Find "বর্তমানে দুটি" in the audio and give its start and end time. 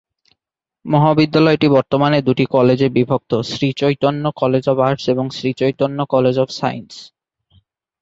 1.69-2.45